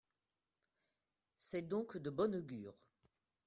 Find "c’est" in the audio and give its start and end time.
1.37-1.67